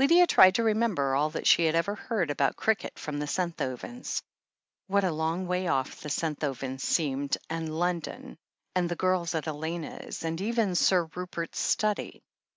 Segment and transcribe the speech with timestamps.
[0.00, 4.20] Lydia tried to remember all that she had ever heard about cricket from the Senthovens.
[4.88, 8.36] What a long way off the Senthovens seemed— ^and London,
[8.74, 12.20] and the girls at Elena's, and even Sir Rupert's study.